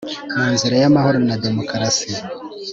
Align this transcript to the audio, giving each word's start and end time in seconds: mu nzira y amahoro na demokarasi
mu 0.35 0.45
nzira 0.53 0.75
y 0.81 0.85
amahoro 0.89 1.17
na 1.27 1.35
demokarasi 1.45 2.09